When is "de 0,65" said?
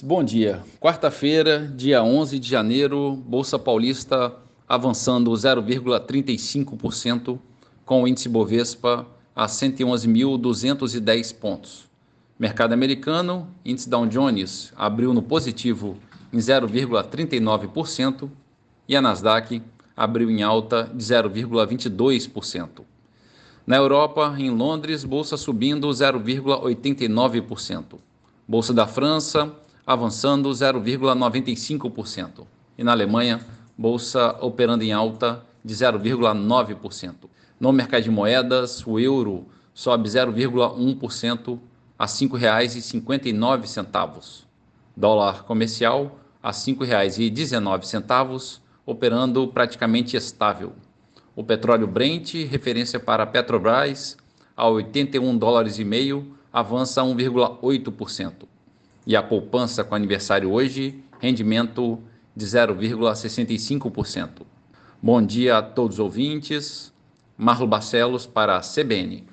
62.36-64.42